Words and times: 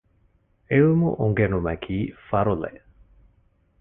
ޢިލްމު 0.69 1.09
އުނގެނުމަކީ 1.19 1.95
ފަރުޟެއް 2.27 2.81